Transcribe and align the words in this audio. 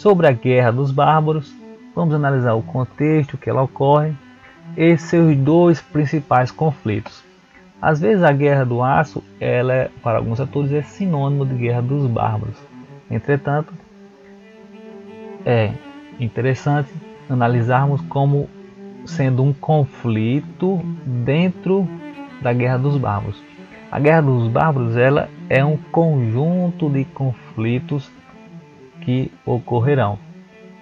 Sobre 0.00 0.26
a 0.26 0.32
Guerra 0.32 0.72
dos 0.72 0.90
Bárbaros, 0.90 1.54
vamos 1.94 2.14
analisar 2.14 2.54
o 2.54 2.62
contexto 2.62 3.36
que 3.36 3.50
ela 3.50 3.62
ocorre 3.62 4.14
e 4.74 4.96
seus 4.96 5.36
dois 5.36 5.82
principais 5.82 6.50
conflitos. 6.50 7.22
Às 7.82 8.00
vezes 8.00 8.24
a 8.24 8.32
Guerra 8.32 8.64
do 8.64 8.82
Aço, 8.82 9.22
ela 9.38 9.74
é, 9.74 9.90
para 10.02 10.16
alguns 10.16 10.40
atores, 10.40 10.72
é 10.72 10.80
sinônimo 10.80 11.44
de 11.44 11.54
Guerra 11.54 11.82
dos 11.82 12.06
Bárbaros. 12.06 12.56
Entretanto, 13.10 13.74
é 15.44 15.74
interessante 16.18 16.90
analisarmos 17.28 18.00
como 18.08 18.48
sendo 19.04 19.42
um 19.42 19.52
conflito 19.52 20.80
dentro 21.04 21.86
da 22.40 22.54
Guerra 22.54 22.78
dos 22.78 22.96
Bárbaros. 22.96 23.42
A 23.92 24.00
Guerra 24.00 24.22
dos 24.22 24.48
Bárbaros 24.48 24.96
ela 24.96 25.28
é 25.50 25.62
um 25.62 25.76
conjunto 25.76 26.88
de 26.88 27.04
conflitos 27.04 28.10
que 29.00 29.30
ocorrerão 29.44 30.18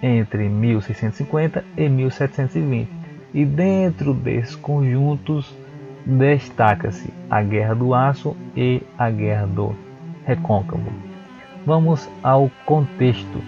entre 0.01 0.47
1650 0.47 1.63
e 1.77 1.89
1720. 1.89 2.89
E 3.33 3.45
dentro 3.45 4.13
desses 4.13 4.55
conjuntos 4.55 5.53
destaca-se 6.05 7.13
a 7.29 7.41
Guerra 7.41 7.75
do 7.75 7.93
Aço 7.93 8.35
e 8.55 8.81
a 8.97 9.09
Guerra 9.09 9.45
do 9.45 9.75
Recôncavo. 10.25 10.91
Vamos 11.65 12.09
ao 12.23 12.49
contexto. 12.65 13.41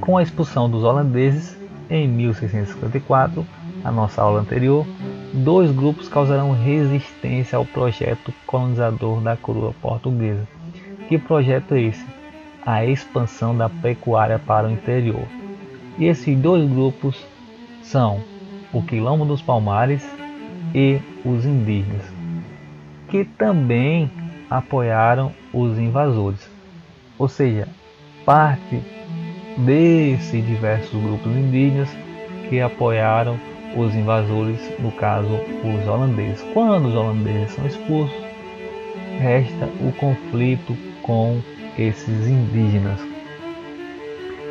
Com 0.00 0.18
a 0.18 0.22
expulsão 0.22 0.68
dos 0.68 0.82
holandeses 0.82 1.56
em 1.88 2.08
1654, 2.08 3.46
a 3.84 3.92
nossa 3.92 4.22
aula 4.22 4.40
anterior, 4.40 4.84
dois 5.32 5.70
grupos 5.70 6.08
causarão 6.08 6.52
resistência 6.52 7.56
ao 7.56 7.64
projeto 7.64 8.32
colonizador 8.46 9.20
da 9.20 9.36
coroa 9.36 9.72
portuguesa. 9.80 10.46
Que 11.08 11.18
projeto 11.18 11.74
é 11.74 11.82
esse? 11.82 12.21
A 12.64 12.84
expansão 12.84 13.56
da 13.56 13.68
pecuária 13.68 14.38
para 14.38 14.68
o 14.68 14.70
interior. 14.70 15.26
E 15.98 16.06
esses 16.06 16.38
dois 16.38 16.68
grupos 16.70 17.26
são 17.82 18.20
o 18.72 18.82
Quilombo 18.82 19.24
dos 19.24 19.42
Palmares 19.42 20.02
e 20.74 21.00
os 21.24 21.44
indígenas, 21.44 22.04
que 23.08 23.24
também 23.24 24.10
apoiaram 24.48 25.32
os 25.52 25.78
invasores. 25.78 26.48
Ou 27.18 27.28
seja, 27.28 27.68
parte 28.24 28.80
desses 29.58 30.46
diversos 30.46 31.00
grupos 31.02 31.36
indígenas 31.36 31.88
que 32.48 32.60
apoiaram 32.60 33.38
os 33.76 33.94
invasores, 33.94 34.58
no 34.78 34.92
caso 34.92 35.28
os 35.28 35.86
holandeses. 35.86 36.44
Quando 36.54 36.88
os 36.88 36.94
holandeses 36.94 37.54
são 37.54 37.66
expulsos, 37.66 38.16
resta 39.18 39.66
o 39.80 39.92
conflito 39.92 40.76
com 41.02 41.40
esses 41.78 42.26
indígenas. 42.26 42.98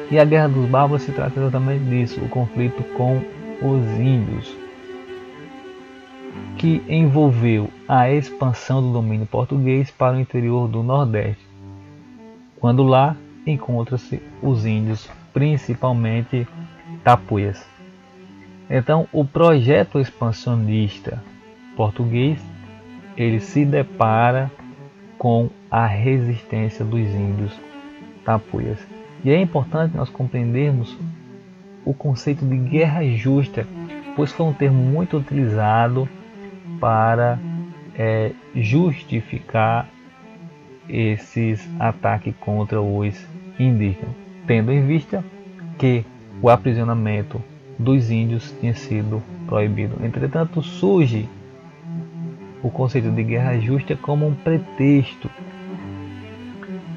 E 0.09 0.19
a 0.19 0.25
Guerra 0.25 0.49
dos 0.49 0.69
Bárbaros 0.69 1.03
se 1.03 1.11
trata 1.11 1.39
exatamente 1.39 1.85
disso, 1.85 2.19
o 2.21 2.30
conflito 2.30 2.83
com 2.95 3.21
os 3.61 3.99
índios, 3.99 4.55
que 6.57 6.83
envolveu 6.88 7.69
a 7.88 8.11
expansão 8.11 8.81
do 8.81 8.91
domínio 8.91 9.25
português 9.25 9.89
para 9.89 10.17
o 10.17 10.19
interior 10.19 10.67
do 10.67 10.83
Nordeste, 10.83 11.45
quando 12.59 12.83
lá 12.83 13.16
encontram-se 13.47 14.22
os 14.41 14.66
índios, 14.66 15.09
principalmente 15.33 16.47
tapuias. 17.03 17.66
Então, 18.69 19.07
o 19.11 19.25
projeto 19.25 19.99
expansionista 19.99 21.23
português 21.75 22.39
ele 23.17 23.39
se 23.39 23.66
depara 23.66 24.52
com 25.17 25.49
a 25.72 25.88
resistência 25.88 26.83
dos 26.83 27.00
índios 27.00 27.58
tapuias. 28.25 28.77
E 29.23 29.31
é 29.31 29.39
importante 29.39 29.95
nós 29.95 30.09
compreendermos 30.09 30.97
o 31.86 31.94
conceito 31.94 32.45
de 32.45 32.58
guerra 32.58 33.03
justa, 33.05 33.66
pois 34.16 34.33
foi 34.33 34.45
um 34.45 34.53
termo 34.53 34.83
muito 34.83 35.17
utilizado 35.17 36.09
para 36.80 37.40
é, 37.95 38.34
justificar 38.53 39.88
esses 40.90 41.68
ataques 41.79 42.34
contra 42.41 42.81
os 42.81 43.25
indígenas, 43.57 44.13
tendo 44.45 44.72
em 44.74 44.85
vista 44.85 45.24
que 45.78 46.03
o 46.41 46.50
aprisionamento 46.50 47.41
dos 47.79 48.12
índios 48.12 48.53
tinha 48.59 48.74
sido 48.74 49.24
proibido. 49.47 50.03
Entretanto, 50.03 50.62
surge 50.62 51.29
o 52.62 52.69
conceito 52.69 53.09
de 53.09 53.24
guerra 53.24 53.57
justa 53.59 53.95
como 53.95 54.28
um 54.28 54.35
pretexto 54.35 55.29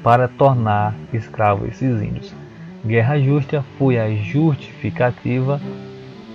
para 0.05 0.27
tornar 0.27 0.93
escravos 1.11 1.67
esses 1.69 1.99
índios. 1.99 2.31
Guerra 2.85 3.19
justa 3.19 3.65
foi 3.75 3.97
a 3.97 4.13
justificativa 4.13 5.59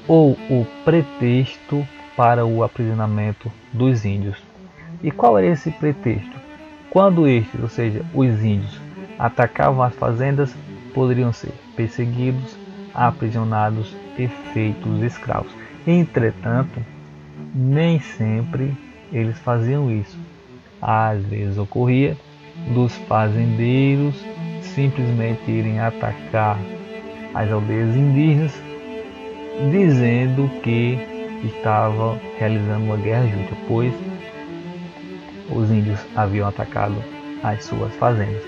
ou 0.08 0.32
o 0.32 0.66
pretexto 0.84 1.86
para 2.16 2.44
o 2.44 2.64
aprisionamento 2.64 3.48
dos 3.72 4.04
índios. 4.04 4.36
E 5.04 5.12
qual 5.12 5.38
era 5.38 5.46
esse 5.46 5.70
pretexto? 5.70 6.36
Quando 6.90 7.28
estes, 7.28 7.62
ou 7.62 7.68
seja, 7.68 8.04
os 8.12 8.42
índios, 8.42 8.76
atacavam 9.16 9.84
as 9.84 9.94
fazendas, 9.94 10.52
poderiam 10.92 11.32
ser 11.32 11.52
perseguidos, 11.76 12.56
aprisionados 12.92 13.94
e 14.18 14.26
feitos 14.52 15.00
escravos. 15.00 15.52
Entretanto, 15.86 16.84
nem 17.54 18.00
sempre 18.00 18.76
eles 19.12 19.38
faziam 19.38 19.92
isso. 19.92 20.18
Às 20.82 21.24
vezes 21.24 21.56
ocorria 21.56 22.16
dos 22.68 22.94
fazendeiros 23.08 24.14
simplesmente 24.62 25.50
irem 25.50 25.80
atacar 25.80 26.58
as 27.34 27.50
aldeias 27.50 27.94
indígenas, 27.96 28.54
dizendo 29.70 30.48
que 30.62 30.98
estavam 31.44 32.18
realizando 32.38 32.84
uma 32.84 32.96
guerra 32.96 33.26
justa, 33.26 33.56
pois 33.66 33.92
os 35.50 35.70
índios 35.70 35.98
haviam 36.14 36.48
atacado 36.48 36.94
as 37.42 37.64
suas 37.64 37.94
fazendas. 37.96 38.42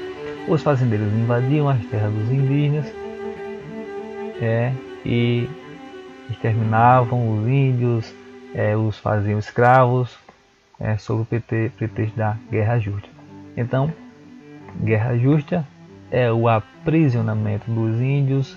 Os 0.48 0.62
fazendeiros 0.62 1.12
invadiam 1.12 1.68
as 1.68 1.84
terras 1.86 2.12
dos 2.12 2.30
indígenas 2.30 2.92
é, 4.40 4.72
e 5.04 5.48
exterminavam 6.30 7.38
os 7.38 7.48
índios, 7.48 8.14
é, 8.54 8.76
os 8.76 8.98
faziam 8.98 9.38
escravos 9.38 10.16
é, 10.80 10.96
sob 10.96 11.22
o 11.22 11.24
pretexto 11.24 12.16
da 12.16 12.36
guerra 12.50 12.78
justa. 12.78 13.08
Então, 13.56 13.92
guerra 14.80 15.16
justa 15.16 15.66
é 16.10 16.30
o 16.30 16.48
aprisionamento 16.48 17.70
dos 17.70 18.00
índios 18.00 18.56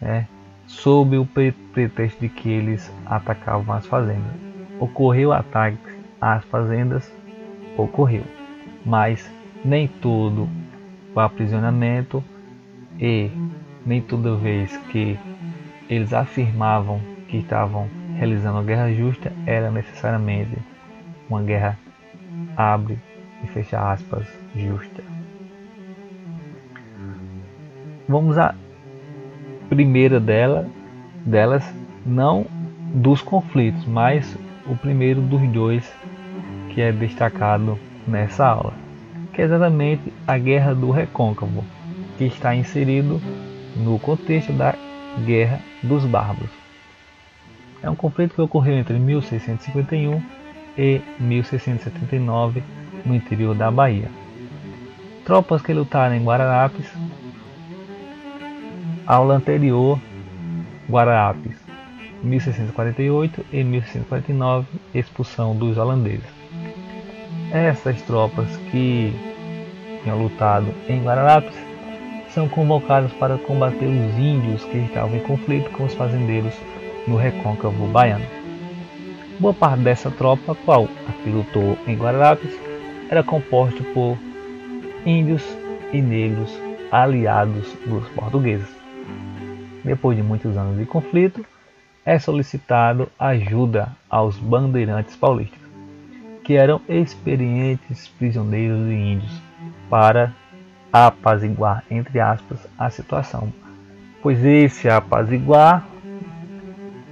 é, 0.00 0.24
sob 0.66 1.16
o 1.18 1.26
pretexto 1.26 2.20
de 2.20 2.28
que 2.28 2.48
eles 2.48 2.92
atacavam 3.06 3.74
as 3.74 3.86
fazendas. 3.86 4.32
Ocorreu 4.78 5.32
ataque 5.32 5.78
às 6.20 6.44
fazendas? 6.44 7.12
Ocorreu, 7.76 8.24
mas 8.84 9.30
nem 9.64 9.88
todo 9.88 10.48
o 11.14 11.20
aprisionamento 11.20 12.22
e 12.98 13.30
nem 13.84 14.00
toda 14.00 14.36
vez 14.36 14.76
que 14.90 15.18
eles 15.88 16.12
afirmavam 16.12 17.00
que 17.28 17.38
estavam 17.38 17.88
realizando 18.16 18.58
a 18.58 18.62
guerra 18.62 18.92
justa 18.92 19.32
era 19.46 19.70
necessariamente 19.70 20.58
uma 21.28 21.42
guerra 21.42 21.78
abre 22.56 22.98
e 23.42 23.46
fecha 23.46 23.78
aspas 23.78 24.26
justa. 24.54 25.02
Vamos 28.08 28.38
à 28.38 28.54
primeira 29.68 30.18
dela, 30.18 30.66
delas, 31.24 31.64
não 32.06 32.46
dos 32.94 33.20
conflitos, 33.20 33.84
mas 33.84 34.36
o 34.66 34.74
primeiro 34.76 35.20
dos 35.20 35.46
dois 35.48 35.92
que 36.70 36.80
é 36.80 36.90
destacado 36.90 37.78
nessa 38.06 38.46
aula, 38.46 38.72
que 39.32 39.42
é 39.42 39.44
exatamente 39.44 40.12
a 40.26 40.38
Guerra 40.38 40.74
do 40.74 40.90
Recôncavo, 40.90 41.64
que 42.16 42.24
está 42.24 42.54
inserido 42.54 43.20
no 43.76 43.98
contexto 43.98 44.52
da 44.52 44.74
Guerra 45.24 45.60
dos 45.82 46.04
Bárbaros. 46.04 46.50
É 47.82 47.88
um 47.88 47.94
conflito 47.94 48.34
que 48.34 48.40
ocorreu 48.40 48.78
entre 48.78 48.98
1651 48.98 50.20
e 50.78 51.02
1679 51.18 52.62
no 53.04 53.14
interior 53.14 53.54
da 53.54 53.70
Bahia. 53.70 54.08
Tropas 55.24 55.60
que 55.60 55.74
lutaram 55.74 56.14
em 56.14 56.24
Guararapes, 56.24 56.86
aula 59.06 59.34
anterior, 59.34 60.00
Guararapes, 60.88 61.56
1648 62.22 63.44
e 63.52 63.64
1649, 63.64 64.66
expulsão 64.94 65.54
dos 65.54 65.76
holandeses. 65.76 66.38
Essas 67.52 68.00
tropas 68.02 68.46
que 68.70 69.12
tinham 70.02 70.22
lutado 70.22 70.72
em 70.88 71.02
Guararapes 71.02 71.56
são 72.30 72.48
convocadas 72.48 73.12
para 73.14 73.36
combater 73.38 73.86
os 73.86 74.18
índios 74.18 74.64
que 74.64 74.78
estavam 74.78 75.16
em 75.16 75.20
conflito 75.20 75.70
com 75.70 75.84
os 75.84 75.94
fazendeiros 75.94 76.54
no 77.06 77.16
recôncavo 77.16 77.86
baiano. 77.88 78.37
Boa 79.40 79.54
parte 79.54 79.82
dessa 79.84 80.10
tropa, 80.10 80.56
qual 80.64 80.88
a 81.06 81.12
que 81.22 81.30
lutou 81.30 81.78
em 81.86 81.96
Guararapes, 81.96 82.52
era 83.08 83.22
composta 83.22 83.84
por 83.94 84.18
índios 85.06 85.44
e 85.92 86.02
negros 86.02 86.52
aliados 86.90 87.72
dos 87.86 88.08
portugueses. 88.08 88.68
Depois 89.84 90.16
de 90.16 90.24
muitos 90.24 90.56
anos 90.56 90.76
de 90.76 90.84
conflito, 90.84 91.46
é 92.04 92.18
solicitado 92.18 93.08
ajuda 93.16 93.90
aos 94.10 94.36
bandeirantes 94.36 95.14
paulistas, 95.14 95.60
que 96.42 96.54
eram 96.54 96.80
experientes 96.88 98.08
prisioneiros 98.08 98.88
e 98.88 98.92
índios, 98.92 99.42
para 99.88 100.34
apaziguar, 100.92 101.84
entre 101.88 102.18
aspas, 102.18 102.66
a 102.76 102.90
situação. 102.90 103.52
Pois 104.20 104.44
esse 104.44 104.88
apaziguar 104.88 105.86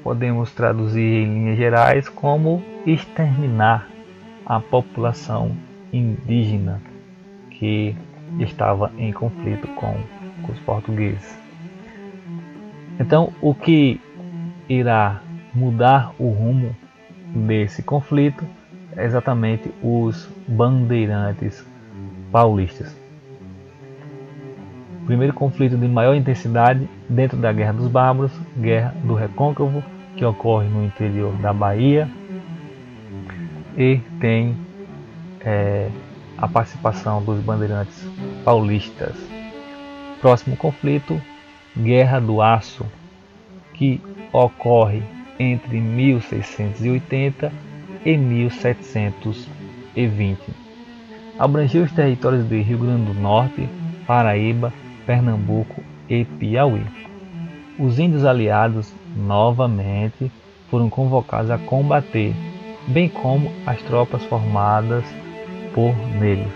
podemos 0.07 0.53
traduzir 0.53 1.03
em 1.03 1.35
linhas 1.35 1.57
gerais 1.57 2.09
como 2.09 2.63
exterminar 2.87 3.89
a 4.47 4.61
população 4.61 5.51
indígena 5.93 6.81
que 7.51 7.93
estava 8.39 8.93
em 8.99 9.13
conflito 9.13 9.67
com, 9.75 9.97
com 10.45 10.53
os 10.53 10.61
portugueses. 10.61 11.37
Então, 13.01 13.33
o 13.43 13.53
que 13.53 14.01
irá 14.69 15.21
mudar 15.53 16.13
o 16.21 16.29
rumo 16.29 16.71
desse 17.35 17.83
conflito 17.83 18.45
é 18.97 19.05
exatamente 19.05 19.75
os 19.83 20.29
bandeirantes 20.47 21.67
paulistas. 22.31 22.97
O 25.03 25.07
primeiro 25.07 25.33
conflito 25.33 25.77
de 25.77 25.89
maior 25.89 26.15
intensidade 26.15 26.89
dentro 27.09 27.37
da 27.37 27.53
Guerra 27.53 27.73
dos 27.73 27.89
Bárbaros, 27.89 28.33
Guerra 28.57 28.95
do 29.03 29.15
Recôncavo, 29.15 29.83
que 30.17 30.25
ocorre 30.25 30.69
no 30.69 30.85
interior 30.85 31.33
da 31.37 31.53
Bahia 31.53 32.09
e 33.77 34.01
tem 34.21 34.57
é, 35.41 35.91
a 36.39 36.47
participação 36.49 37.23
dos 37.23 37.41
bandeirantes 37.41 38.09
paulistas. 38.45 39.15
Próximo 40.21 40.57
conflito, 40.57 41.21
Guerra 41.77 42.21
do 42.21 42.41
Aço, 42.41 42.87
que 43.75 44.01
ocorre 44.33 45.03
entre 45.39 45.79
1680 45.81 47.53
e 48.05 48.17
1720. 48.17 50.41
Abrangeu 51.39 51.85
os 51.85 51.93
territórios 51.93 52.49
de 52.49 52.61
Rio 52.63 52.79
Grande 52.79 53.13
do 53.13 53.21
Norte, 53.21 53.69
Paraíba, 54.07 54.73
Pernambuco 55.05 55.83
e 56.09 56.25
Piauí. 56.25 56.81
Os 57.79 57.99
índios 57.99 58.25
aliados 58.25 58.91
novamente 59.17 60.31
foram 60.71 60.91
convocados 60.91 61.51
a 61.51 61.59
combater, 61.59 62.35
bem 62.89 63.09
como 63.09 63.51
as 63.67 63.81
tropas 63.83 64.23
formadas 64.25 65.05
por 65.75 65.95
negros. 66.19 66.53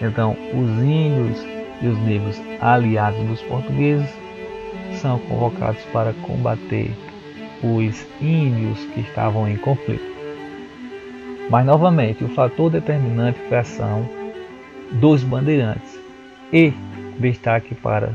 Então, 0.00 0.36
os 0.52 0.82
índios 0.82 1.44
e 1.82 1.86
os 1.88 1.98
negros 1.98 2.40
aliados 2.60 3.22
dos 3.26 3.42
portugueses 3.42 4.08
são 5.00 5.18
convocados 5.20 5.82
para 5.92 6.12
combater 6.14 6.90
os 7.62 8.06
índios 8.20 8.78
que 8.92 9.00
estavam 9.00 9.48
em 9.48 9.56
conflito. 9.56 10.16
Mas 11.50 11.64
novamente, 11.64 12.24
o 12.24 12.28
fator 12.28 12.70
determinante 12.70 13.38
foi 13.48 13.58
a 13.58 13.60
ação 13.60 14.08
dos 14.92 15.22
bandeirantes 15.22 15.98
e 16.52 16.72
destaque 17.18 17.74
para 17.74 18.12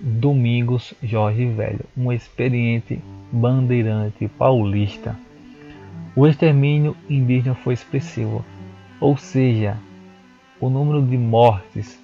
Domingos 0.00 0.94
Jorge 1.02 1.44
Velho, 1.44 1.84
um 1.94 2.10
experiente 2.10 2.98
bandeirante 3.30 4.28
paulista. 4.28 5.14
O 6.16 6.26
extermínio 6.26 6.96
indígena 7.08 7.54
foi 7.54 7.74
expressivo, 7.74 8.44
ou 8.98 9.16
seja, 9.16 9.76
o 10.58 10.70
número 10.70 11.02
de 11.02 11.18
mortes 11.18 12.00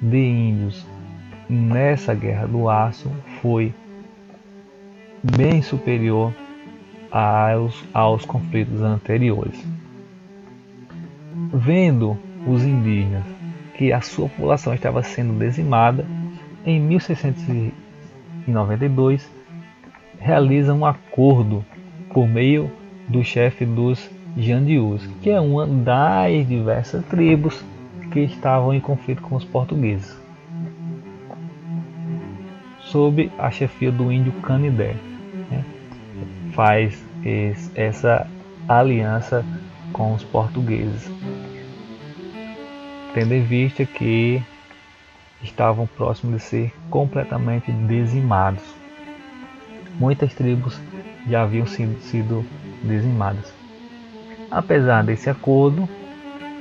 de 0.00 0.18
índios 0.18 0.84
nessa 1.48 2.12
guerra 2.12 2.46
do 2.46 2.68
aço 2.68 3.08
foi 3.40 3.72
bem 5.36 5.62
superior 5.62 6.34
aos, 7.10 7.84
aos 7.94 8.24
conflitos 8.24 8.80
anteriores. 8.80 9.64
Vendo 11.54 12.18
os 12.46 12.64
indígenas 12.64 13.24
que 13.76 13.92
a 13.92 14.00
sua 14.00 14.28
população 14.28 14.74
estava 14.74 15.02
sendo 15.02 15.38
dizimada, 15.38 16.04
em 16.64 16.80
1692 16.80 19.28
realiza 20.18 20.72
um 20.72 20.86
acordo 20.86 21.62
por 22.12 22.28
meio 22.28 22.70
do 23.08 23.24
chefe 23.24 23.66
dos 23.66 24.08
Jandiús, 24.36 25.04
que 25.20 25.30
é 25.30 25.40
uma 25.40 25.66
das 25.66 26.46
diversas 26.46 27.04
tribos 27.06 27.64
que 28.12 28.20
estavam 28.20 28.72
em 28.72 28.78
conflito 28.80 29.20
com 29.22 29.34
os 29.36 29.44
portugueses, 29.44 30.16
sob 32.80 33.32
a 33.38 33.50
chefia 33.50 33.90
do 33.90 34.12
índio 34.12 34.32
Canidé. 34.42 34.94
Né? 35.50 35.64
Faz 36.52 37.02
essa 37.74 38.28
aliança 38.68 39.44
com 39.92 40.14
os 40.14 40.22
portugueses, 40.24 41.10
tendo 43.14 43.34
em 43.34 43.42
vista 43.42 43.84
que 43.84 44.40
estavam 45.42 45.86
próximos 45.86 46.36
de 46.36 46.42
ser 46.42 46.72
completamente 46.90 47.70
dizimados. 47.72 48.62
Muitas 49.98 50.34
tribos 50.34 50.80
já 51.28 51.42
haviam 51.42 51.66
sido, 51.66 52.00
sido 52.00 52.44
dizimadas. 52.82 53.52
Apesar 54.50 55.04
desse 55.04 55.30
acordo, 55.30 55.88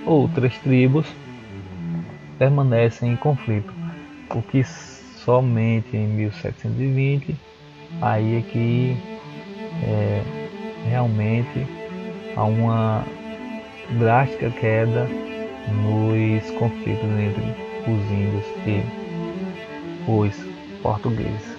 outras 0.06 0.58
tribos 0.60 1.06
permanecem 2.38 3.12
em 3.12 3.16
conflito, 3.16 3.74
o 4.34 4.42
que 4.42 4.64
somente 4.64 5.96
em 5.96 6.08
1720 6.08 7.38
aí 8.02 8.38
é 8.38 8.42
que 8.42 8.98
é, 9.84 10.24
realmente 10.90 11.68
há 12.36 12.44
uma 12.44 13.04
drástica 14.00 14.50
queda 14.52 15.08
nos 15.70 16.50
conflitos 16.52 17.10
entre 17.20 17.71
os 17.82 18.12
índios 18.12 18.46
e 18.66 18.84
os 20.10 20.36
portugueses. 20.82 21.58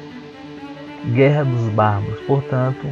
Guerra 1.15 1.45
dos 1.45 1.69
Bárbaros, 1.75 2.21
portanto, 2.27 2.87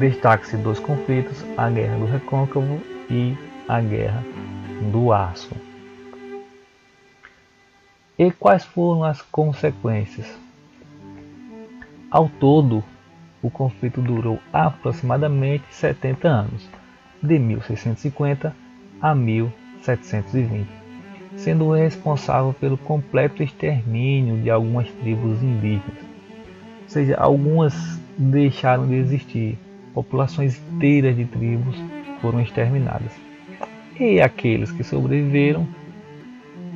Destaque-se 0.00 0.56
dois 0.56 0.80
conflitos, 0.80 1.44
a 1.58 1.68
Guerra 1.68 1.98
do 1.98 2.06
Recôncavo 2.06 2.80
e 3.10 3.36
a 3.68 3.82
Guerra 3.82 4.24
do 4.90 5.12
Aço. 5.12 5.54
E 8.18 8.30
quais 8.30 8.64
foram 8.64 9.04
as 9.04 9.20
consequências? 9.20 10.26
Ao 12.10 12.30
todo, 12.30 12.82
o 13.42 13.50
conflito 13.50 14.00
durou 14.00 14.40
aproximadamente 14.50 15.64
70 15.70 16.26
anos, 16.26 16.66
de 17.22 17.38
1650 17.38 18.56
a 19.02 19.14
1720, 19.14 20.66
sendo 21.40 21.72
responsável 21.72 22.54
pelo 22.54 22.76
completo 22.76 23.42
extermínio 23.42 24.36
de 24.38 24.50
algumas 24.50 24.88
tribos 24.90 25.42
indígenas. 25.42 25.98
Ou 26.82 26.88
seja, 26.88 27.16
algumas 27.16 27.74
deixaram 28.16 28.86
de 28.86 28.94
existir, 28.94 29.58
populações 29.94 30.60
inteiras 30.72 31.16
de 31.16 31.24
tribos 31.24 31.76
foram 32.20 32.40
exterminadas. 32.40 33.12
E 33.98 34.20
aqueles 34.20 34.70
que 34.70 34.84
sobreviveram 34.84 35.66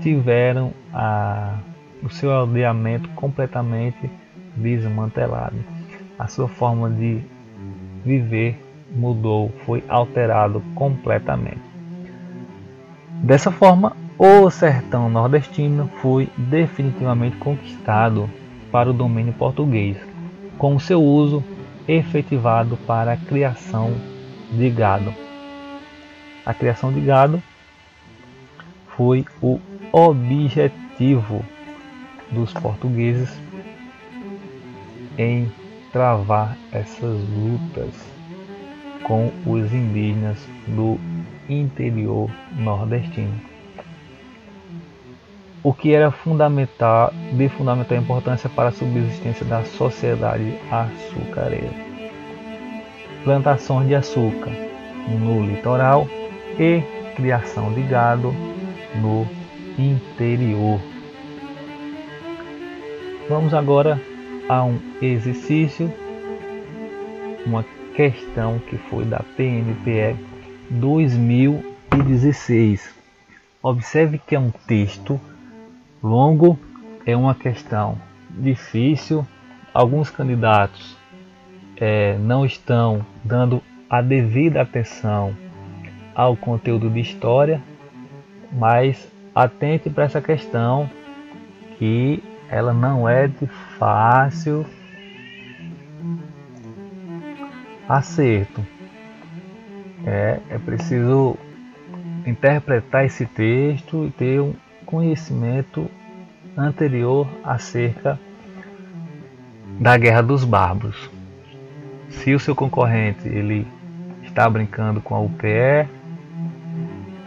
tiveram 0.03 0.73
a, 0.93 1.59
o 2.03 2.09
seu 2.09 2.33
aldeamento 2.33 3.09
completamente 3.11 4.11
desmantelado. 4.57 5.57
A 6.19 6.27
sua 6.27 6.49
forma 6.49 6.89
de 6.89 7.21
viver 8.05 8.59
mudou, 8.95 9.51
foi 9.65 9.83
alterado 9.89 10.63
completamente. 10.75 11.63
Dessa 13.23 13.51
forma, 13.51 13.97
o 14.19 14.49
sertão 14.49 15.09
nordestino 15.09 15.91
foi 16.01 16.29
definitivamente 16.37 17.37
conquistado 17.37 18.31
para 18.71 18.91
o 18.91 18.93
domínio 18.93 19.33
português, 19.33 19.97
com 20.57 20.79
seu 20.79 21.03
uso 21.03 21.43
efetivado 21.89 22.77
para 22.87 23.13
a 23.13 23.17
criação 23.17 23.93
de 24.53 24.71
gado. 24.71 25.13
A 26.47 26.55
criação 26.55 26.93
de 26.93 27.01
gado 27.01 27.43
foi 28.97 29.25
o 29.43 29.59
objetivo 29.93 31.45
dos 32.31 32.53
portugueses 32.53 33.31
em 35.19 35.51
travar 35.93 36.57
essas 36.73 37.21
lutas 37.29 37.95
com 39.03 39.31
os 39.47 39.73
indígenas 39.73 40.39
do 40.69 40.99
interior 41.49 42.31
nordestino. 42.57 43.54
O 45.65 45.73
que 45.73 45.93
era 45.93 46.13
fundamental, 46.13 47.13
de 47.33 47.49
fundamental 47.49 47.99
importância 47.99 48.49
para 48.49 48.69
a 48.69 48.73
subsistência 48.73 49.45
da 49.45 49.65
sociedade 49.65 50.57
açucareira. 50.71 51.75
Plantações 53.25 53.89
de 53.89 53.97
açúcar 53.97 54.53
no 55.09 55.45
litoral 55.45 56.07
e 56.61 56.83
criação 57.17 57.73
de 57.73 57.83
gado 57.83 58.33
no 59.01 59.27
interior 59.79 60.79
Vamos 63.27 63.55
agora 63.55 63.99
a 64.51 64.63
um 64.65 64.79
exercício, 65.01 65.91
uma 67.47 67.65
questão 67.97 68.59
que 68.59 68.77
foi 68.77 69.07
da 69.07 69.25
PNPE 69.35 70.15
2016. 70.69 72.95
Observe 73.63 74.21
que 74.27 74.35
é 74.35 74.39
um 74.39 74.51
texto 74.51 75.19
longo, 76.05 76.59
é 77.07 77.17
uma 77.17 77.35
questão 77.35 77.99
difícil. 78.31 79.27
Alguns 79.73 80.11
candidatos 80.11 80.97
é, 81.77 82.17
não 82.19 82.45
estão 82.45 83.05
dando 83.25 83.63
a 83.89 84.03
devida 84.03 84.61
atenção 84.61 85.35
ao 86.15 86.37
conteúdo 86.37 86.91
de 86.91 87.01
história, 87.01 87.61
mas 88.53 89.11
atente 89.35 89.91
para 89.91 90.05
essa 90.05 90.21
questão 90.21 90.89
que 91.79 92.23
ela 92.49 92.73
não 92.73 93.09
é 93.09 93.27
de 93.27 93.47
fácil 93.79 94.65
acerto. 97.89 98.65
É, 100.07 100.39
é 100.51 100.59
preciso 100.59 101.37
interpretar 102.27 103.05
esse 103.05 103.27
texto 103.27 104.07
e 104.07 104.11
ter 104.11 104.41
um 104.41 104.55
conhecimento 104.85 105.91
anterior 106.57 107.27
acerca 107.43 108.19
da 109.81 109.97
Guerra 109.97 110.23
dos 110.23 110.45
Bárbaros. 110.45 111.11
Se 112.09 112.35
o 112.35 112.39
seu 112.39 112.55
concorrente 112.55 113.27
ele 113.27 113.67
está 114.23 114.49
brincando 114.49 115.01
com 115.01 115.15
a 115.15 115.21
UPE, 115.21 115.89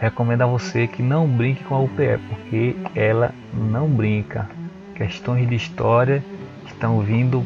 recomendo 0.00 0.42
a 0.42 0.46
você 0.46 0.86
que 0.86 1.02
não 1.02 1.26
brinque 1.26 1.64
com 1.64 1.74
a 1.74 1.80
UPE, 1.80 2.18
porque 2.28 2.76
ela 2.94 3.34
não 3.52 3.88
brinca. 3.88 4.48
Questões 4.94 5.48
de 5.48 5.54
história 5.54 6.24
estão 6.66 7.00
vindo 7.00 7.44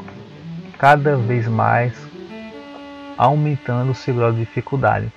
cada 0.78 1.16
vez 1.16 1.48
mais 1.48 1.94
aumentando 3.16 3.92
o 3.92 3.94
seu 3.94 4.14
grau 4.14 4.32
de 4.32 4.40
dificuldade. 4.40 5.12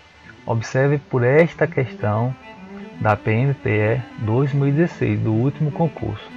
Observe 0.46 0.98
por 0.98 1.24
esta 1.24 1.66
questão 1.66 2.36
da 3.00 3.16
PNPE 3.16 4.02
2016, 4.20 5.20
do 5.20 5.34
último 5.34 5.72
concurso. 5.72 6.30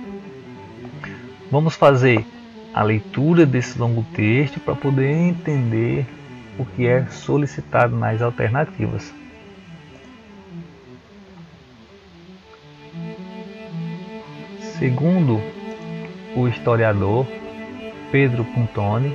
Vamos 1.51 1.75
fazer 1.75 2.25
a 2.75 2.83
leitura 2.83 3.47
desse 3.47 3.79
longo 3.79 4.05
texto 4.15 4.61
para 4.61 4.75
poder 4.75 5.11
entender 5.11 6.07
o 6.59 6.65
que 6.65 6.87
é 6.87 7.07
solicitado 7.07 7.97
nas 7.97 8.21
alternativas. 8.21 9.13
Segundo 14.79 15.41
o 16.37 16.47
historiador 16.47 17.27
Pedro 18.13 18.45
Puntoni, 18.45 19.11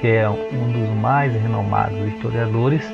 que 0.00 0.06
é 0.06 0.28
um 0.28 0.72
dos 0.72 0.88
mais 1.00 1.32
renomados 1.32 1.98
historiadores, 2.06 2.84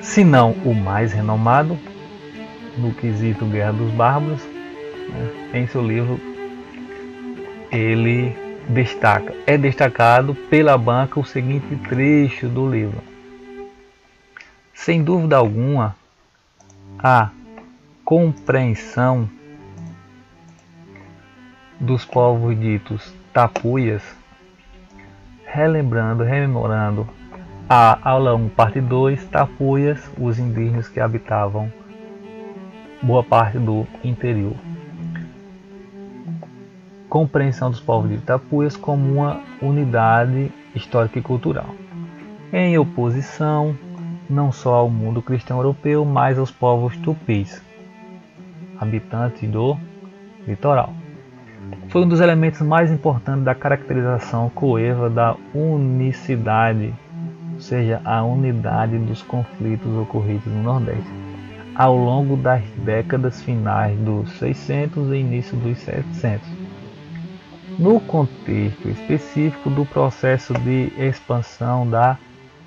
se 0.00 0.24
não 0.24 0.52
o 0.64 0.74
mais 0.74 1.12
renomado 1.12 1.78
no 2.80 2.94
quesito 2.94 3.44
Guerra 3.44 3.72
dos 3.72 3.90
Bárbaros, 3.92 4.42
né, 4.42 5.60
em 5.60 5.66
seu 5.66 5.86
livro 5.86 6.18
ele 7.70 8.34
destaca, 8.68 9.32
é 9.46 9.56
destacado 9.56 10.34
pela 10.34 10.76
banca 10.76 11.20
o 11.20 11.24
seguinte 11.24 11.76
trecho 11.88 12.48
do 12.48 12.68
livro. 12.68 13.00
Sem 14.74 15.02
dúvida 15.02 15.36
alguma, 15.36 15.94
a 16.98 17.30
compreensão 18.04 19.28
dos 21.78 22.04
povos 22.04 22.58
ditos 22.58 23.12
tapuias, 23.32 24.02
relembrando, 25.44 26.24
rememorando 26.24 27.08
a 27.68 27.98
aula 28.02 28.34
1, 28.34 28.48
parte 28.48 28.80
2, 28.80 29.24
tapuias, 29.26 30.10
os 30.18 30.38
indígenas 30.38 30.88
que 30.88 30.98
habitavam 30.98 31.72
boa 33.02 33.22
parte 33.22 33.58
do 33.58 33.86
interior. 34.04 34.54
Compreensão 37.08 37.70
dos 37.70 37.80
povos 37.80 38.10
de 38.10 38.16
Itapuias 38.16 38.76
como 38.76 39.14
uma 39.14 39.40
unidade 39.60 40.52
histórica 40.74 41.18
e 41.18 41.22
cultural, 41.22 41.74
em 42.52 42.78
oposição 42.78 43.74
não 44.28 44.52
só 44.52 44.76
ao 44.76 44.90
mundo 44.90 45.20
cristão 45.20 45.56
europeu, 45.56 46.04
mas 46.04 46.38
aos 46.38 46.50
povos 46.50 46.96
tupis, 46.98 47.60
habitantes 48.78 49.48
do 49.48 49.76
litoral. 50.46 50.92
Foi 51.88 52.02
um 52.02 52.08
dos 52.08 52.20
elementos 52.20 52.60
mais 52.60 52.92
importantes 52.92 53.44
da 53.44 53.54
caracterização 53.54 54.48
coeva 54.50 55.10
da 55.10 55.36
unicidade, 55.52 56.94
ou 57.54 57.60
seja, 57.60 58.00
a 58.04 58.22
unidade 58.22 58.98
dos 58.98 59.22
conflitos 59.22 59.92
ocorridos 59.96 60.46
no 60.46 60.62
Nordeste, 60.62 61.29
ao 61.80 61.96
longo 61.96 62.36
das 62.36 62.62
décadas 62.84 63.42
finais 63.42 63.98
dos 64.00 64.30
600 64.32 65.12
e 65.12 65.16
início 65.16 65.56
dos 65.56 65.78
700 65.78 66.46
no 67.78 67.98
contexto 68.00 68.86
específico 68.86 69.70
do 69.70 69.86
processo 69.86 70.52
de 70.52 70.92
expansão 70.98 71.88
da 71.88 72.18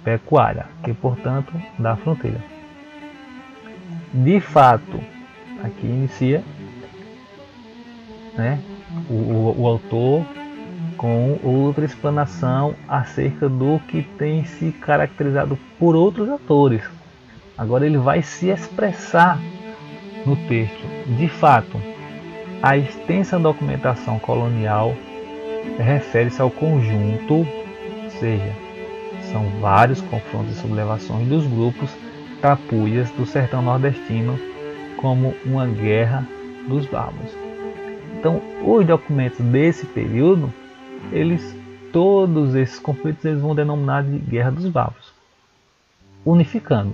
pecuária 0.03 0.65
e, 0.88 0.93
portanto, 0.96 1.53
da 1.77 1.96
fronteira. 1.96 2.43
De 4.12 4.39
fato, 4.39 5.00
aqui 5.63 5.86
inicia 5.86 6.43
né, 8.36 8.60
o, 9.08 9.13
o, 9.13 9.62
o 9.62 9.67
autor 9.67 10.25
com 10.98 11.38
outra 11.43 11.86
explanação 11.86 12.74
acerca 12.88 13.48
do 13.48 13.79
que 13.88 14.01
tem 14.17 14.43
se 14.43 14.72
caracterizado 14.72 15.55
por 15.77 15.96
outros 15.96 16.27
autores. 16.27 17.02
Agora 17.63 17.86
ele 17.86 17.98
vai 17.98 18.22
se 18.22 18.50
expressar 18.50 19.39
no 20.25 20.36
texto. 20.36 20.86
De 21.17 21.29
fato, 21.29 21.79
a 22.62 22.75
extensa 22.75 23.39
documentação 23.39 24.20
colonial 24.20 24.93
refere-se 25.77 26.41
ao 26.41 26.51
conjunto, 26.51 27.36
ou 27.36 28.10
seja, 28.20 28.53
são 29.32 29.48
vários 29.62 30.01
confrontos 30.01 30.58
e 30.58 30.60
sublevações 30.60 31.25
dos 31.25 31.48
grupos 31.48 31.89
tapuias 32.41 33.10
do 33.12 33.25
sertão 33.25 33.62
nordestino 33.62 34.38
como 34.98 35.34
uma 35.46 35.65
guerra 35.65 36.27
dos 36.67 36.86
bárbaros. 36.86 37.32
Então, 38.20 38.41
os 38.62 38.86
documentos 38.86 39.39
desse 39.39 39.86
período, 39.86 40.53
eles 41.13 41.55
todos 41.93 42.55
esses 42.55 42.77
conflitos 42.77 43.24
eles 43.24 43.39
vão 43.39 43.55
denominar 43.55 44.03
de 44.03 44.17
guerra 44.17 44.51
dos 44.51 44.67
bárbaros, 44.67 45.13
unificando. 46.25 46.93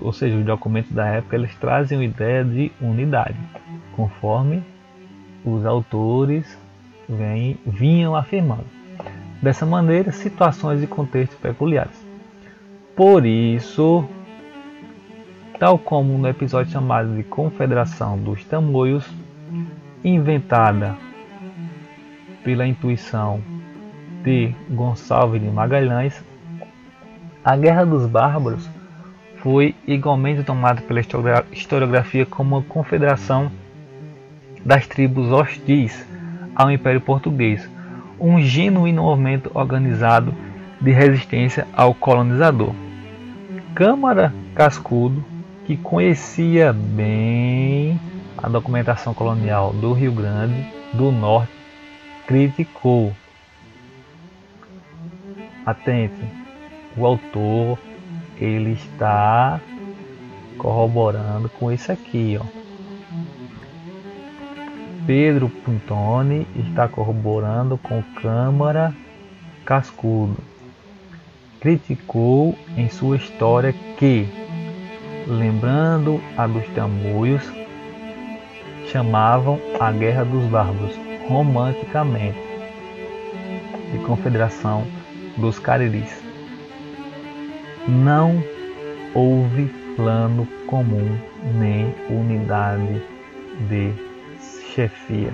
Ou 0.00 0.12
seja, 0.12 0.36
os 0.36 0.44
documentos 0.44 0.92
da 0.92 1.06
época 1.06 1.36
eles 1.36 1.54
trazem 1.56 1.98
a 1.98 2.04
ideia 2.04 2.44
de 2.44 2.72
unidade 2.80 3.36
conforme 3.94 4.62
os 5.44 5.64
autores 5.64 6.58
vem, 7.08 7.58
vinham 7.64 8.16
afirmando. 8.16 8.66
Dessa 9.40 9.64
maneira, 9.64 10.10
situações 10.10 10.82
e 10.82 10.86
contextos 10.86 11.38
peculiares. 11.38 12.04
Por 12.96 13.24
isso, 13.24 14.08
tal 15.58 15.78
como 15.78 16.18
no 16.18 16.28
episódio 16.28 16.72
chamado 16.72 17.14
de 17.14 17.22
Confederação 17.22 18.18
dos 18.18 18.42
Tamoios, 18.44 19.06
inventada 20.02 20.96
pela 22.42 22.66
intuição 22.66 23.40
de 24.24 24.54
Gonçalves 24.70 25.40
de 25.40 25.48
Magalhães, 25.48 26.24
a 27.44 27.56
Guerra 27.56 27.84
dos 27.84 28.06
Bárbaros 28.06 28.68
foi 29.46 29.76
igualmente 29.86 30.42
tomada 30.42 30.82
pela 30.82 31.00
historiografia 31.52 32.26
como 32.26 32.56
uma 32.56 32.64
confederação 32.64 33.48
das 34.64 34.88
tribos 34.88 35.30
hostis 35.30 36.04
ao 36.52 36.68
Império 36.68 37.00
Português, 37.00 37.70
um 38.18 38.40
genuíno 38.40 39.04
movimento 39.04 39.48
organizado 39.54 40.34
de 40.80 40.90
resistência 40.90 41.64
ao 41.72 41.94
colonizador. 41.94 42.74
Câmara 43.72 44.34
Cascudo, 44.52 45.24
que 45.64 45.76
conhecia 45.76 46.72
bem 46.72 48.00
a 48.36 48.48
documentação 48.48 49.14
colonial 49.14 49.72
do 49.72 49.92
Rio 49.92 50.10
Grande 50.10 50.66
do 50.92 51.12
Norte, 51.12 51.52
criticou. 52.26 53.12
Atente, 55.64 56.24
o 56.96 57.06
autor 57.06 57.78
ele 58.40 58.72
está 58.72 59.60
corroborando 60.58 61.48
com 61.48 61.70
isso 61.70 61.90
aqui, 61.92 62.38
ó. 62.40 62.44
Pedro 65.06 65.48
Puntoni 65.48 66.46
está 66.56 66.88
corroborando 66.88 67.78
com 67.78 68.02
Câmara 68.20 68.92
Cascudo. 69.64 70.36
Criticou 71.60 72.56
em 72.76 72.88
sua 72.88 73.16
história 73.16 73.72
que, 73.98 74.26
lembrando 75.26 76.20
a 76.36 76.46
dos 76.46 76.66
tamoios, 76.74 77.42
chamavam 78.90 79.60
a 79.78 79.92
Guerra 79.92 80.24
dos 80.24 80.44
Bárbaros 80.46 80.96
romanticamente. 81.28 82.46
de 83.92 83.98
confederação 83.98 84.84
dos 85.36 85.58
Cariris. 85.58 86.25
Não 87.88 88.42
houve 89.14 89.66
plano 89.94 90.44
comum 90.66 91.16
nem 91.54 91.94
unidade 92.10 93.00
de 93.68 93.92
chefia. 94.74 95.32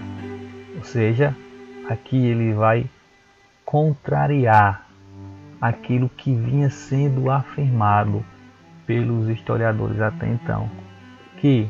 Ou 0.76 0.85
seja, 0.85 1.35
aqui 1.88 2.26
ele 2.26 2.52
vai 2.52 2.85
contrariar 3.64 4.87
aquilo 5.59 6.11
que 6.11 6.35
vinha 6.35 6.68
sendo 6.68 7.30
afirmado 7.30 8.23
pelos 8.87 9.30
historiadores 9.30 9.99
até 9.99 10.28
então, 10.28 10.68
que 11.38 11.66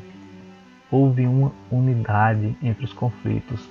houve 0.91 1.29
uma 1.29 1.53
unidade 1.71 2.57
entre 2.61 2.85
os 2.85 2.93
conflitos. 2.93 3.69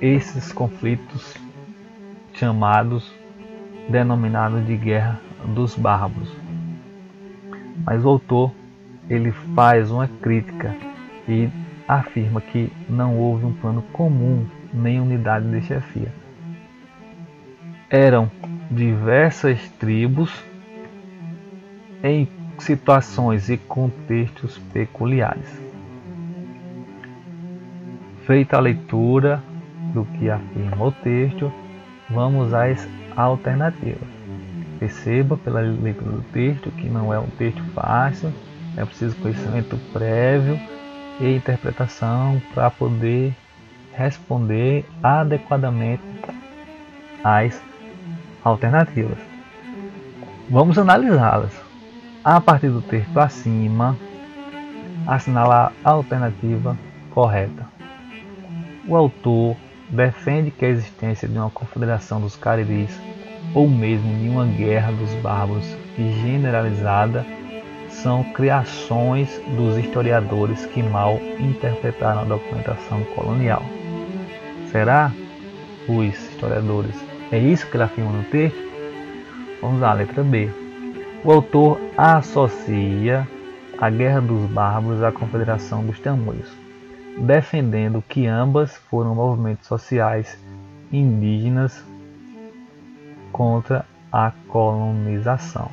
Esses 0.00 0.52
conflitos 0.52 1.34
chamados, 2.32 3.12
denominados 3.88 4.64
de 4.64 4.76
Guerra 4.76 5.20
dos 5.46 5.74
Bárbaros. 5.76 6.32
Mas 7.84 8.04
o 8.04 8.08
autor 8.08 8.52
ele 9.08 9.32
faz 9.54 9.90
uma 9.90 10.08
crítica 10.08 10.74
e 11.28 11.48
afirma 11.86 12.40
que 12.40 12.72
não 12.88 13.18
houve 13.18 13.44
um 13.44 13.52
plano 13.52 13.82
comum 13.92 14.46
nem 14.72 15.00
unidade 15.00 15.48
de 15.50 15.62
chefia. 15.62 16.12
Eram 17.90 18.30
diversas 18.70 19.60
tribos 19.78 20.32
em 22.02 22.28
situações 22.58 23.48
e 23.48 23.56
contextos 23.56 24.58
peculiares. 24.72 25.62
Feita 28.26 28.56
a 28.56 28.60
leitura 28.60 29.42
do 29.92 30.04
que 30.04 30.30
afirma 30.30 30.86
o 30.86 30.92
texto, 30.92 31.52
vamos 32.10 32.52
às 32.54 32.88
alternativas. 33.14 34.13
Perceba 34.78 35.36
pela 35.36 35.60
leitura 35.60 36.10
do 36.10 36.22
texto 36.32 36.70
que 36.72 36.88
não 36.88 37.12
é 37.12 37.18
um 37.18 37.28
texto 37.38 37.62
fácil, 37.74 38.32
é 38.76 38.84
preciso 38.84 39.16
conhecimento 39.16 39.78
prévio 39.92 40.58
e 41.20 41.36
interpretação 41.36 42.40
para 42.54 42.70
poder 42.70 43.34
responder 43.92 44.84
adequadamente 45.02 46.02
às 47.22 47.60
alternativas. 48.42 49.18
Vamos 50.50 50.76
analisá-las. 50.76 51.52
A 52.22 52.40
partir 52.40 52.68
do 52.68 52.82
texto 52.82 53.18
acima, 53.18 53.96
assinalar 55.06 55.72
a 55.84 55.90
alternativa 55.90 56.76
correta. 57.10 57.66
O 58.86 58.96
autor 58.96 59.56
defende 59.88 60.50
que 60.50 60.64
a 60.64 60.68
existência 60.68 61.28
de 61.28 61.36
uma 61.38 61.50
confederação 61.50 62.20
dos 62.20 62.36
cariris 62.36 62.98
ou 63.54 63.68
mesmo 63.68 64.18
de 64.18 64.28
uma 64.28 64.44
guerra 64.44 64.90
dos 64.92 65.10
bárbaros 65.22 65.64
generalizada 65.96 67.24
são 67.88 68.24
criações 68.24 69.40
dos 69.56 69.78
historiadores 69.78 70.66
que 70.66 70.82
mal 70.82 71.18
interpretaram 71.38 72.22
a 72.22 72.24
documentação 72.24 73.02
colonial. 73.14 73.62
Será? 74.70 75.12
Os 75.88 76.06
historiadores. 76.06 76.94
É 77.30 77.38
isso 77.38 77.66
que 77.66 77.76
ele 77.76 77.84
afirma 77.84 78.10
no 78.10 78.24
texto? 78.24 78.58
Vamos 79.62 79.82
à 79.82 79.92
letra 79.92 80.22
B. 80.22 80.50
O 81.24 81.32
autor 81.32 81.80
associa 81.96 83.26
a 83.78 83.88
Guerra 83.88 84.20
dos 84.20 84.50
Bárbaros 84.50 85.02
à 85.02 85.10
Confederação 85.12 85.84
dos 85.84 85.98
Tamoios, 86.00 86.50
defendendo 87.18 88.02
que 88.06 88.26
ambas 88.26 88.76
foram 88.90 89.14
movimentos 89.14 89.66
sociais 89.66 90.38
indígenas 90.92 91.82
contra 93.34 93.84
a 94.12 94.30
colonização. 94.46 95.68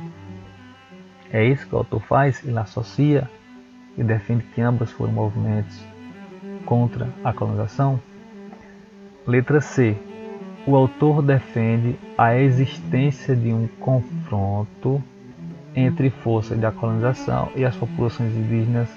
É 1.32 1.46
isso 1.46 1.68
que 1.68 1.76
o 1.76 1.78
autor 1.78 2.02
faz, 2.02 2.44
ele 2.44 2.58
associa 2.58 3.30
e 3.96 4.04
defende 4.04 4.44
que 4.46 4.60
ambas 4.62 4.92
foram 4.92 5.14
movimentos 5.14 5.80
contra 6.66 7.08
a 7.24 7.32
colonização. 7.32 8.00
Letra 9.28 9.62
C. 9.62 9.96
O 10.66 10.76
autor 10.76 11.22
defende 11.22 12.00
a 12.18 12.36
existência 12.36 13.36
de 13.36 13.54
um 13.54 13.68
confronto 13.80 15.02
entre 15.76 16.10
forças 16.10 16.58
da 16.58 16.72
colonização 16.72 17.52
e 17.56 17.64
as 17.64 17.76
populações 17.76 18.36
indígenas 18.36 18.90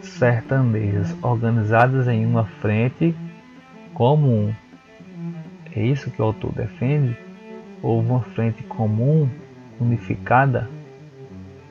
sertanejas 0.00 1.14
organizadas 1.22 2.08
em 2.08 2.24
uma 2.24 2.46
frente 2.46 3.14
comum. 3.92 4.54
É 5.76 5.82
isso 5.82 6.10
que 6.10 6.22
o 6.22 6.24
autor 6.24 6.52
defende? 6.52 7.29
Houve 7.82 8.10
uma 8.10 8.20
frente 8.20 8.62
comum 8.64 9.28
unificada 9.80 10.68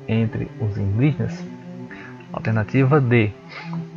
entre 0.08 0.50
os 0.60 0.78
indígenas? 0.78 1.46
Alternativa 2.32 3.00
D. 3.00 3.32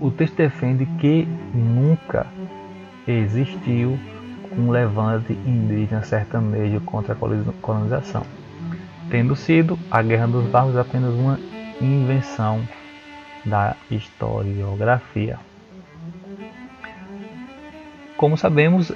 O 0.01 0.11
texto 0.11 0.37
defende 0.37 0.87
que 1.01 1.27
nunca 1.55 2.27
existiu 3.07 3.99
um 4.57 4.71
levante 4.71 5.33
indígena 5.33 6.03
sertanejo 6.03 6.81
contra 6.81 7.15
a 7.15 7.53
colonização, 7.61 8.25
tendo 9.11 9.35
sido 9.35 9.79
a 9.91 10.03
Guerra 10.03 10.27
dos 10.27 10.47
Barcos 10.47 10.77
apenas 10.77 11.15
uma 11.15 11.39
invenção 11.81 12.61
da 13.45 13.75
historiografia. 13.91 15.39
Como 18.17 18.37
sabemos, 18.37 18.93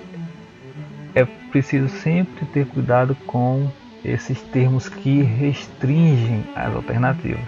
é 1.17 1.25
preciso 1.51 1.89
sempre 1.89 2.45
ter 2.45 2.67
cuidado 2.67 3.17
com 3.27 3.67
esses 4.05 4.41
termos 4.43 4.87
que 4.87 5.23
restringem 5.23 6.45
as 6.55 6.75
alternativas. 6.75 7.41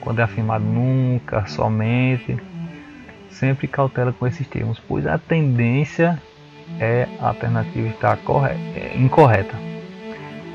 Quando 0.00 0.20
é 0.20 0.22
afirmado 0.22 0.64
nunca, 0.64 1.44
somente, 1.46 2.38
sempre 3.28 3.66
cautela 3.66 4.12
com 4.12 4.28
esses 4.28 4.46
termos, 4.46 4.80
pois 4.86 5.08
a 5.08 5.18
tendência 5.18 6.22
é 6.78 7.08
a 7.20 7.28
alternativa 7.28 7.88
estar 7.88 8.16
correta, 8.18 8.60
é 8.76 8.96
incorreta. 8.96 9.56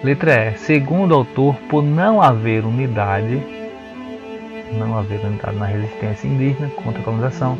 Letra 0.01 0.51
E. 0.51 0.57
Segundo 0.57 1.11
o 1.11 1.15
autor, 1.15 1.55
por 1.69 1.83
não 1.83 2.21
haver 2.21 2.63
unidade, 2.63 3.41
não 4.71 4.97
haver 4.97 5.19
unidade 5.19 5.57
na 5.57 5.65
resistência 5.65 6.25
indígena 6.25 6.69
contra 6.69 7.01
a 7.01 7.03
colonização, 7.03 7.57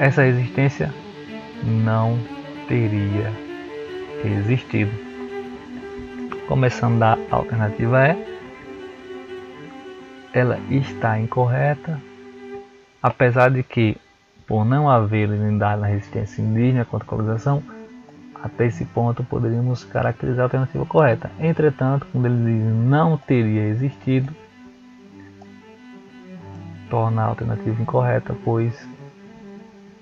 essa 0.00 0.22
resistência 0.22 0.92
não 1.62 2.18
teria 2.66 3.30
existido 4.28 4.90
começando 6.46 6.98
da 6.98 7.16
alternativa 7.30 8.08
E, 8.08 8.32
ela 10.34 10.58
está 10.70 11.18
incorreta, 11.18 12.00
apesar 13.02 13.50
de 13.50 13.62
que, 13.62 13.96
por 14.46 14.64
não 14.64 14.88
haver 14.88 15.30
unidade 15.30 15.80
na 15.80 15.86
resistência 15.86 16.42
indígena 16.42 16.84
contra 16.84 17.06
a 17.06 17.08
colonização, 17.08 17.62
até 18.42 18.66
esse 18.66 18.84
ponto 18.84 19.22
poderíamos 19.24 19.84
caracterizar 19.84 20.40
a 20.40 20.44
alternativa 20.44 20.84
correta. 20.84 21.30
Entretanto, 21.38 22.06
quando 22.12 22.26
ele 22.26 22.44
diz 22.44 22.64
não 22.64 23.16
teria 23.16 23.68
existido, 23.68 24.34
torna 26.90 27.22
a 27.22 27.26
alternativa 27.26 27.80
incorreta, 27.80 28.36
pois 28.44 28.74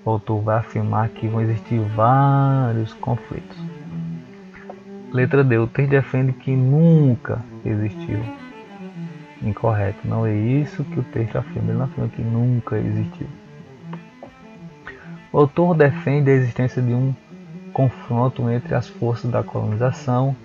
o 0.03 0.09
autor 0.09 0.41
vai 0.41 0.57
afirmar 0.57 1.09
que 1.09 1.27
vão 1.27 1.41
existir 1.41 1.79
vários 1.95 2.93
conflitos. 2.93 3.70
Letra 5.13 5.43
D. 5.43 5.57
O 5.57 5.67
texto 5.67 5.89
defende 5.89 6.31
que 6.31 6.55
nunca 6.55 7.43
existiu. 7.65 8.19
Incorreto. 9.41 10.07
Não 10.07 10.25
é 10.25 10.33
isso 10.33 10.83
que 10.85 10.99
o 10.99 11.03
texto 11.03 11.37
afirma. 11.37 11.69
Ele 11.69 11.77
não 11.77 11.85
afirma 11.85 12.09
que 12.09 12.21
nunca 12.21 12.77
existiu. 12.77 13.27
O 15.33 15.39
autor 15.39 15.75
defende 15.75 16.29
a 16.29 16.33
existência 16.33 16.81
de 16.81 16.93
um 16.93 17.13
confronto 17.73 18.49
entre 18.49 18.73
as 18.73 18.87
forças 18.87 19.29
da 19.31 19.43
colonização 19.43 20.35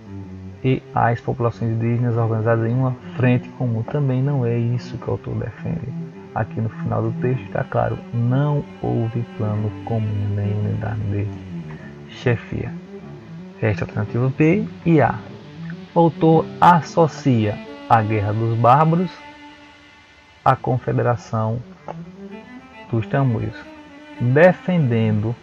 e 0.64 0.82
as 0.94 1.20
populações 1.20 1.72
indígenas 1.72 2.16
organizadas 2.16 2.68
em 2.68 2.74
uma 2.74 2.96
frente 3.16 3.48
comum. 3.50 3.82
Também 3.84 4.22
não 4.22 4.44
é 4.44 4.58
isso 4.58 4.98
que 4.98 5.08
o 5.08 5.12
autor 5.12 5.34
defende. 5.36 5.92
Aqui 6.34 6.60
no 6.60 6.68
final 6.68 7.02
do 7.02 7.12
texto 7.20 7.42
está 7.44 7.62
claro: 7.62 7.98
não 8.12 8.64
houve 8.82 9.24
plano 9.36 9.70
comum 9.84 10.34
nem 10.34 10.52
unidade 10.52 11.00
de 11.00 11.28
chefia. 12.08 12.72
Resta 13.60 13.84
alternativa 13.84 14.32
B 14.36 14.66
e 14.84 15.00
A. 15.00 15.18
O 15.94 16.00
autor 16.00 16.44
associa 16.60 17.58
a 17.88 18.02
Guerra 18.02 18.32
dos 18.32 18.58
Bárbaros 18.58 19.10
à 20.44 20.54
Confederação 20.54 21.62
dos 22.90 23.06
Tamoios, 23.06 23.56
defendendo 24.20 25.34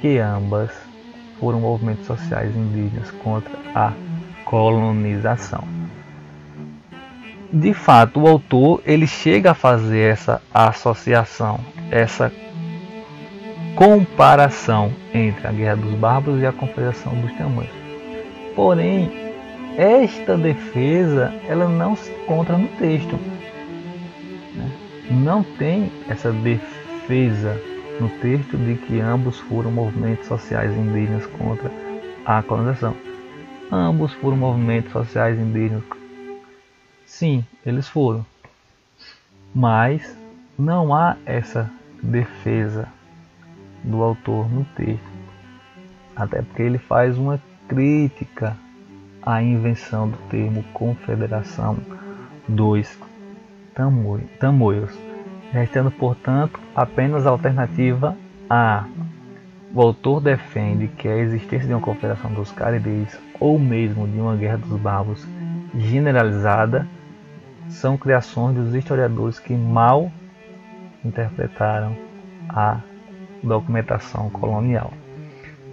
que 0.00 0.18
ambas 0.18 0.70
foram 1.38 1.60
movimentos 1.60 2.06
sociais 2.06 2.54
indígenas 2.54 3.10
contra 3.22 3.52
a 3.74 3.92
colonização. 4.44 5.64
De 7.52 7.74
fato, 7.74 8.20
o 8.20 8.28
autor 8.28 8.82
ele 8.84 9.06
chega 9.06 9.52
a 9.52 9.54
fazer 9.54 10.12
essa 10.12 10.42
associação, 10.52 11.58
essa 11.90 12.32
comparação 13.80 14.92
entre 15.14 15.46
a 15.46 15.50
Guerra 15.50 15.76
dos 15.76 15.94
Bárbaros 15.94 16.42
e 16.42 16.44
a 16.44 16.52
Confederação 16.52 17.18
dos 17.18 17.32
Tamanhos. 17.38 17.72
Porém, 18.54 19.10
esta 19.74 20.36
defesa 20.36 21.32
ela 21.48 21.66
não 21.66 21.96
se 21.96 22.10
encontra 22.10 22.58
no 22.58 22.68
texto. 22.76 23.16
Né? 24.54 24.70
Não 25.10 25.42
tem 25.42 25.90
essa 26.10 26.30
defesa 26.30 27.58
no 27.98 28.10
texto 28.20 28.58
de 28.58 28.74
que 28.74 29.00
ambos 29.00 29.38
foram 29.38 29.70
movimentos 29.70 30.26
sociais 30.26 30.76
indígenas 30.76 31.24
contra 31.38 31.72
a 32.26 32.42
colonização. 32.42 32.94
Ambos 33.72 34.12
foram 34.12 34.36
movimentos 34.36 34.92
sociais 34.92 35.38
indígenas. 35.38 35.84
Sim, 37.06 37.42
eles 37.64 37.88
foram. 37.88 38.26
Mas 39.54 40.14
não 40.58 40.94
há 40.94 41.16
essa 41.24 41.70
defesa 42.02 42.86
do 43.82 44.02
autor 44.02 44.50
no 44.50 44.64
texto. 44.76 45.08
Até 46.14 46.42
porque 46.42 46.62
ele 46.62 46.78
faz 46.78 47.16
uma 47.16 47.40
crítica 47.68 48.56
à 49.22 49.42
invenção 49.42 50.08
do 50.08 50.16
termo 50.28 50.62
confederação 50.72 51.78
dos 52.48 52.98
tamoios, 54.38 54.98
restando, 55.52 55.90
portanto, 55.90 56.58
apenas 56.74 57.26
a 57.26 57.30
alternativa 57.30 58.16
A. 58.48 58.84
O 59.72 59.80
autor 59.80 60.20
defende 60.20 60.88
que 60.88 61.06
a 61.06 61.16
existência 61.16 61.68
de 61.68 61.72
uma 61.72 61.80
confederação 61.80 62.32
dos 62.32 62.50
caribês 62.50 63.16
ou 63.38 63.58
mesmo 63.58 64.06
de 64.08 64.18
uma 64.18 64.36
guerra 64.36 64.58
dos 64.58 64.80
bárbaros 64.80 65.26
generalizada 65.76 66.86
são 67.68 67.96
criações 67.96 68.56
dos 68.56 68.74
historiadores 68.74 69.38
que 69.38 69.54
mal 69.54 70.10
interpretaram 71.04 71.96
a 72.48 72.80
documentação 73.42 74.30
colonial. 74.30 74.92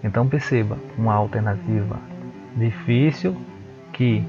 Então 0.04 0.28
perceba, 0.28 0.78
uma 0.98 1.14
alternativa 1.14 2.00
difícil 2.56 3.36
que 3.94 4.24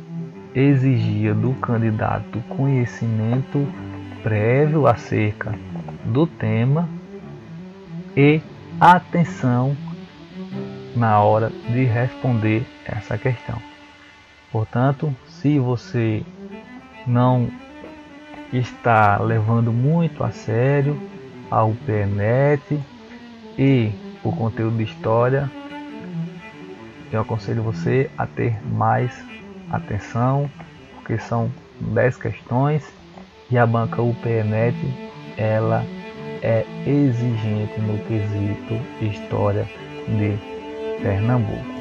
exigia 0.55 1.35
do 1.35 1.53
candidato 1.55 2.41
conhecimento 2.49 3.67
prévio 4.23 4.87
acerca 4.87 5.55
do 6.05 6.27
tema 6.27 6.89
e 8.17 8.41
atenção 8.81 9.77
na 10.97 11.21
hora 11.21 11.51
de 11.51 11.85
responder 11.85 12.67
essa 12.85 13.17
questão. 13.17 13.61
Portanto, 14.51 15.15
se 15.27 15.59
você 15.59 16.25
não 17.07 17.49
está 18.53 19.19
levando 19.19 19.73
muito 19.73 20.25
a 20.25 20.31
sério 20.31 20.99
a 21.51 21.65
UPNet 21.65 22.81
e 23.59 23.91
o 24.23 24.31
conteúdo 24.31 24.77
de 24.77 24.85
história, 24.85 25.51
eu 27.13 27.21
aconselho 27.21 27.63
você 27.63 28.09
a 28.17 28.27
ter 28.27 28.57
mais 28.67 29.13
atenção, 29.71 30.49
porque 30.95 31.19
são 31.19 31.51
10 31.81 32.17
questões 32.17 32.87
e 33.51 33.59
a 33.59 33.67
banca 33.67 34.01
UPNet 34.01 34.77
ela 35.37 35.85
é 36.43 36.65
exigente 36.87 37.81
no 37.81 37.99
quesito 38.05 38.75
História 39.01 39.69
de 40.07 40.39
Pernambuco. 41.03 41.79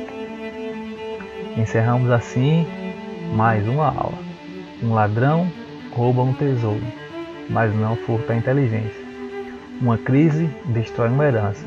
Encerramos 1.55 2.09
assim 2.09 2.65
mais 3.35 3.67
uma 3.67 3.87
aula. 3.87 4.17
Um 4.81 4.93
ladrão 4.93 5.51
rouba 5.91 6.21
um 6.21 6.33
tesouro, 6.33 6.83
mas 7.49 7.75
não 7.75 7.95
furta 7.95 8.33
a 8.33 8.37
inteligência. 8.37 9.06
Uma 9.79 9.95
crise 9.95 10.49
destrói 10.65 11.07
uma 11.09 11.25
herança, 11.25 11.63